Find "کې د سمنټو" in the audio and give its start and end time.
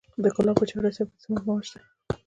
1.11-1.43